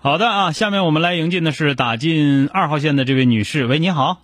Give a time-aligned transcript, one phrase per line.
[0.00, 3.66] 好的啊，下面我们来迎进的是打进二号线的这位女士。
[3.66, 4.22] 喂，你好。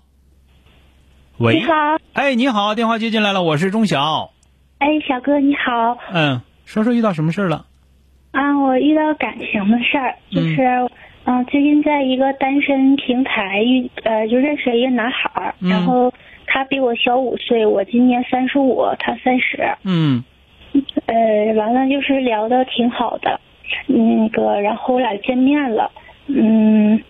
[1.39, 1.73] 喂，你好。
[2.15, 4.31] 哎，你好，电话接进来了，我是钟晓。
[4.79, 5.99] 哎，小哥你好。
[6.13, 7.67] 嗯，说说遇到什么事了？
[8.33, 10.89] 啊，我遇到感情的事儿，就是
[11.25, 16.13] 嗯，最近在一个单身平台遇呃，就认识了一个男孩儿，然后
[16.47, 19.77] 他比我小五岁，我今年三十五，他三十。
[19.85, 20.25] 嗯。
[21.07, 23.41] 呃，完了就是聊的挺好的，
[23.87, 25.91] 那个，然后我俩见面了，
[26.27, 27.01] 嗯，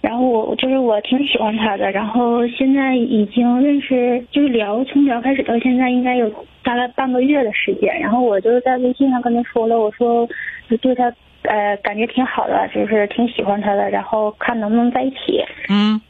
[0.00, 6.30] 然后我就是我挺喜欢他的，然后现在已经认识，就是聊从聊开始到现在应该有
[6.62, 10.28] 大概半个月的时间，然后我就在微信上跟他说了，我说
[10.68, 11.12] 就对他
[11.42, 15.44] 呃感觉挺好的，就是挺喜欢他的，然后看能不能在一起。
[15.68, 16.00] 嗯。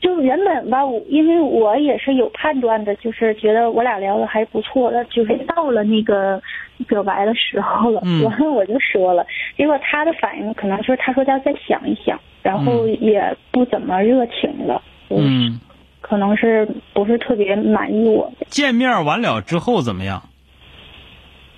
[0.00, 6.42] 就原本吧，因为我也是有判断的，就是觉得我俩聊的还不错的，就是到了那个
[6.84, 15.60] 表白的时候了，完了我就说了，结果他的反应可能是他说要再想一想，然后也不怎么热情了，嗯，
[16.00, 18.32] 可能是不是特别满意我。
[18.46, 20.22] 见面完了之后怎么样？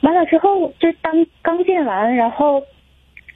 [0.02, 2.62] 完了之后就当刚见完，然后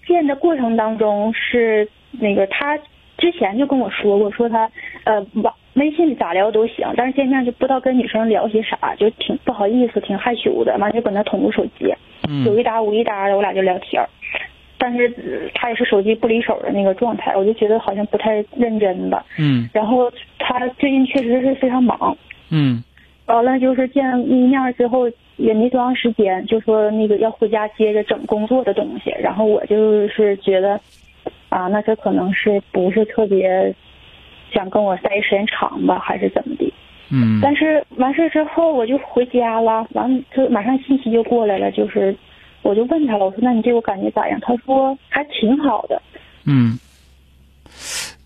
[0.06, 2.78] 见的过程当中是那个他。
[3.20, 4.70] 之前就跟我说过，说他
[5.02, 10.76] 呃网微信咋聊都行，但是见面就不知道跟女生聊些啥，就挺不好意思，挺害羞的。
[10.78, 11.94] 完就搁那捅着手机，
[12.44, 14.04] 有一搭无一搭的，我俩就聊天
[14.76, 19.24] 但是他也是手机不离手的那个状态，我就觉得好像不太认真吧。
[19.38, 19.68] 嗯。
[19.72, 22.16] 然后他最近确实是非常忙。
[22.50, 22.82] 嗯。
[23.26, 30.80] 完了就是见一面之后也没多长时间，就说那个要回家接着整工作的东西，然后我就是觉得。
[31.50, 33.74] 啊，那这可能是不是特别
[34.52, 36.72] 想跟我待时间长吧，还是怎么的？
[37.10, 37.40] 嗯。
[37.42, 42.16] 但是完事之后我就回家了，完就马上信息就过来了，就是
[42.62, 44.38] 我就问他了，我说那你对我感觉咋样？
[44.40, 46.00] 他说还挺好的。
[46.44, 46.78] 嗯。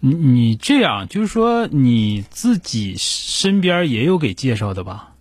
[0.00, 5.12] 你你这样就是说你自己身边也有给介绍的吧？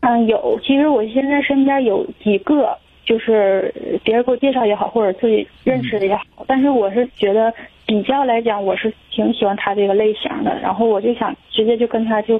[0.00, 0.58] 嗯，有。
[0.62, 2.78] 其实我现在身边有几个。
[3.06, 3.72] 就是
[4.02, 7.54] 别人给我介绍也好，或者自己认识的也好，但是我是觉得
[7.86, 10.58] 比较来讲，我是挺喜欢他这个类型的。
[10.60, 12.38] 然后我就想直接就跟他就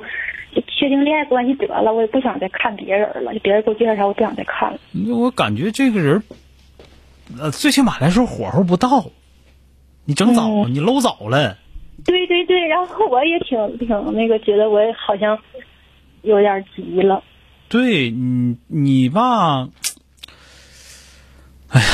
[0.67, 3.33] 确定恋爱关系得了，我也不想再看别人了。
[3.33, 4.79] 就别人给我介绍啥，我不想再看了。
[5.15, 6.23] 我感觉这个人，
[7.39, 9.07] 呃，最起码来说火候不到，
[10.05, 11.57] 你整早，你搂早了。
[12.05, 15.39] 对对对，然后我也挺挺那个，觉得我也好像
[16.23, 17.23] 有点急了。
[17.69, 19.69] 对你，你吧。
[21.69, 21.87] 哎呀，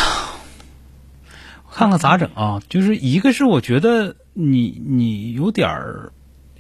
[1.75, 2.63] 看看咋整啊？
[2.69, 6.13] 就是一个是我觉得你你有点儿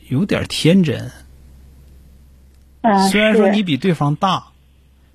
[0.08, 1.10] 有点天真，
[3.10, 4.44] 虽然说你比对方大，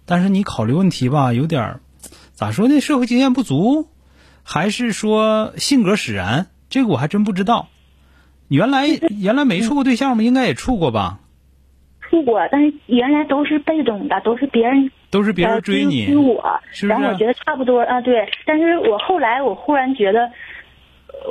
[0.06, 1.80] 但是你考虑问题吧有点儿
[2.34, 2.80] 咋说呢？
[2.80, 3.88] 社会经验不足，
[4.44, 6.48] 还是说性格使然？
[6.70, 7.68] 这个我还真不知道。
[8.48, 10.24] 你原来原来没处过对象吗？
[10.24, 11.20] 应该也处过吧？
[12.02, 14.92] 处过，但是原来都是被动的，都是别人。
[15.10, 16.44] 都是别人追你，追我，
[16.84, 18.30] 然后我觉得差不多啊，对。
[18.46, 20.30] 但是我后来我忽然觉得，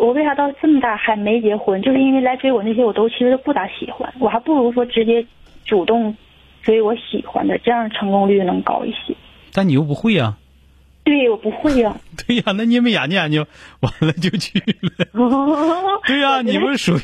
[0.01, 1.81] 我为啥到这么大还没结婚？
[1.83, 5.27] 就是因为来追我那些我都其实不咋喜欢，我还不如说直接
[5.65, 6.17] 主动
[6.63, 9.15] 追我喜欢的，这样成功率能高一些。
[9.53, 10.37] 但你又不会呀。
[11.07, 11.97] 对，我不会呀。
[12.27, 13.47] 对呀，那你也没研究研究，
[13.79, 15.07] 完了就去了。
[16.05, 17.01] 对呀，你不属于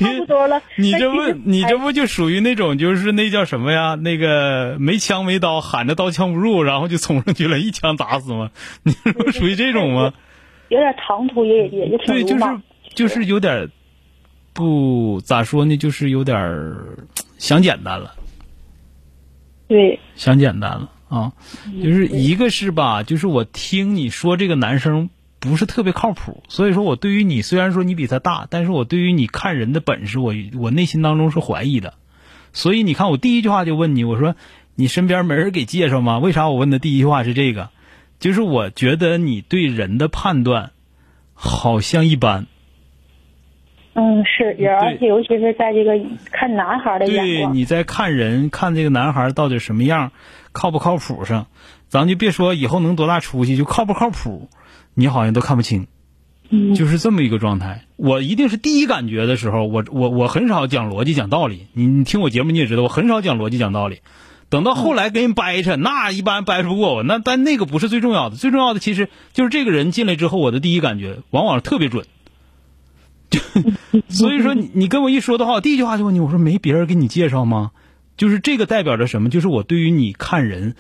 [0.77, 3.95] 你这不你这不就属于那种就是那叫什么呀？
[3.95, 8.51] 那个没枪没刀，喊着刀枪不入，然后就冲上去了，一枪打死吗？
[8.83, 10.13] 你不属于这种吗？
[10.69, 12.45] 有点唐突，也也也挺对，就是
[12.97, 13.71] 就是有点
[14.53, 16.75] 不咋说呢，就是有点
[17.39, 18.13] 想简单了。
[19.69, 20.91] 对，想简单了。
[21.13, 21.33] 啊，
[21.83, 31.93] 就是一个是吧，就是我听你说这个男生不是特别靠谱，所以说我对于你虽然说你比他大，但是我对于你看人的本事，我我内心当中是怀疑的。
[32.55, 34.37] 所以你看，我第一句话就问你，我说
[34.75, 36.19] 你身边没人给介绍吗？
[36.19, 37.69] 为啥我问的第一句话是这个？
[38.19, 40.71] 就是我觉得你对人的判断
[41.35, 42.47] 好像一般。
[43.95, 45.93] 嗯，是，而且尤其是在这个
[46.31, 50.13] 看男孩的眼光，对，你在看人看这个男孩到底什么样，
[50.53, 51.47] 靠不靠谱上，
[51.89, 54.49] 咱就别说以后能多大出息，就靠不靠谱，
[54.95, 55.87] 你好像都看不清。
[56.55, 57.87] 嗯就是这么一个状态。
[57.97, 61.67] 我一定是第一感觉的时候，我我我很少讲逻辑讲道理。
[61.73, 64.01] 你你听我节目你也知道，我很少讲逻辑讲道理。
[64.51, 67.03] 等到后来跟人掰扯，那一般掰扯不过我。
[67.03, 72.05] 那但那个不是最重要的，最重要的其实就是这个人进来之后，我的第一感觉往往特别准。
[73.31, 73.41] 就
[74.11, 77.71] 所以说你你跟我一说的话，我第一句话就问你，我说没别人给你介绍吗？
[78.17, 79.29] 就是这个代表着什么？
[79.29, 80.77] 就是我对于你看人，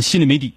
[0.00, 0.52] 心里没底，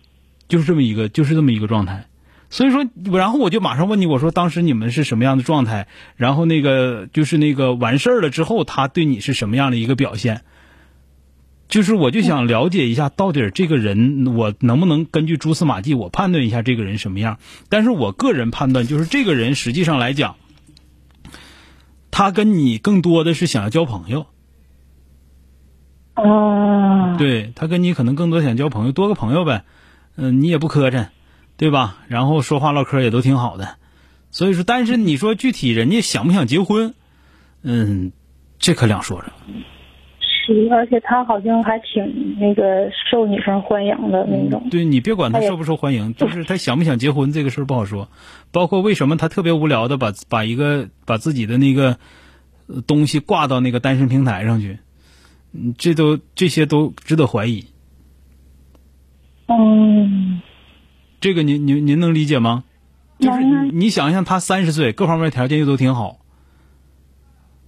[0.47, 2.05] 就是这么一个，就是这么一个状态。
[2.49, 5.87] 所以说，然后我就马上问你，我说当时你们是什么样的状态？
[6.15, 10.41] 然后那个就是那个完事儿了之后，他对你是什么样的一个表现？
[11.67, 17.39] 就是我就想了解一下，到底这个人我能不能根据蛛丝马迹，我判断一下这个人什么样？
[17.67, 20.37] 但是我个人判断，就是这个人实际上来讲，
[22.09, 24.27] 他跟你更多的是想要交朋友，
[26.17, 29.63] 啊，对他跟你可能更多想交朋友，多个朋友呗，
[30.15, 31.07] 嗯、你也不磕碜，
[31.57, 31.97] 对吧？
[32.07, 33.75] 然后说话唠嗑也都挺好的，
[34.31, 36.93] 所以说，但是你说具体人家想不想结婚，
[37.61, 38.11] 嗯，
[38.59, 39.31] 这可两说着。
[40.47, 44.69] 是，而且他好像还挺那个受女生欢迎的那种。
[44.71, 48.07] 对你别管他受不受欢迎， 就是他想不想结婚这个事儿不好说。
[48.53, 51.97] 包括为什么他特别无聊的把把一个把自己的那个
[52.67, 54.86] 呃东西挂到那个单身平台上去，嗯，
[55.77, 57.65] 这都这些都值得怀疑。
[59.47, 60.41] 嗯，
[61.19, 62.63] 这个您您您能理解吗？
[63.19, 66.17] 就是你想想，他三十岁，各方面条件又都挺好，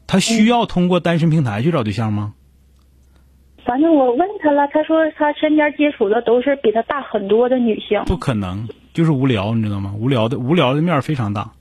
[0.05, 2.33] 他需要通过单身平台去找对象吗？
[3.65, 8.03] 反正我问他了，他说他身边接触的都是比他大很多的女性。
[8.05, 9.93] 不可能，就是无聊，你知道吗？
[9.97, 11.51] 无聊的无聊的面非常大。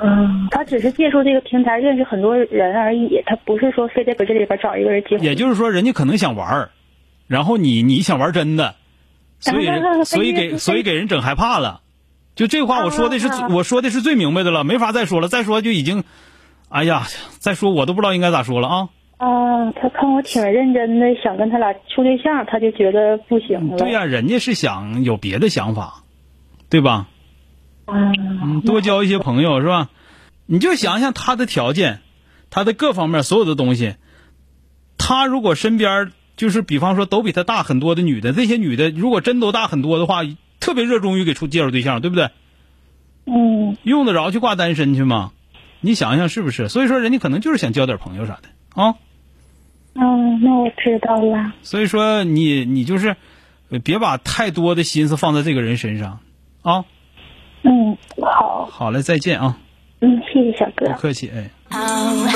[0.00, 5.24] 嗯，他只是借助这个平台认识很多人而已，他不是说非得搁这里边找一个人结婚。
[5.24, 6.70] 也就是说，人家可能想玩儿，
[7.26, 8.76] 然后你你想玩真的，
[9.40, 9.66] 所以
[10.04, 11.80] 所以给 所以给人整害怕了。
[12.36, 16.04] 就这话我说的是啊我说的是最明白的了，没法再说了，再说就已经，
[16.68, 17.02] 哎呀，
[17.40, 18.88] 再说我都不知道应该咋说了啊。
[19.16, 23.76] 啊，他看我挺认真的，想跟他俩处对象，他就觉得不行了。
[23.76, 26.04] 对呀、人家是想有别的想法，
[26.70, 27.08] 对吧？
[27.88, 28.12] 啊，
[28.42, 29.88] 嗯，多交一些朋友是吧？
[30.46, 32.00] 你就想想他的条件，
[32.50, 33.96] 他的各方面所有的东西，
[34.98, 40.22] 他如果身边就是比方说都比他大很多的女的，这些女的如果真都大很多的话，
[40.60, 42.30] 特别热衷于给出介绍对象，对不对？
[43.24, 45.32] 嗯，用得着去挂单身去吗？
[45.80, 46.68] 你想想是不是？
[46.68, 48.96] 所以说人家可能就是想交点朋友啥的啊。
[49.94, 51.52] 嗯，那我知道了。
[51.62, 53.16] 所以说你你就是
[53.70, 56.20] 呃别把太多的心思放在这个人身上
[56.62, 56.84] 啊。
[57.62, 59.56] 嗯，好，好嘞，再见啊，
[60.00, 60.98] 嗯，谢谢小哥不。
[60.98, 61.50] 客气哎。
[61.70, 62.28] Oh, oh.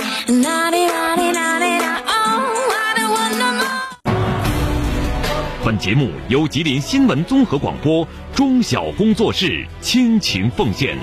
[5.64, 10.98] 本节目由吉林新闻综合广播中小工作室倾情奉献。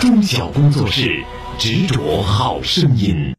[0.00, 1.22] 中小工作室
[1.56, 3.34] 执着好声音。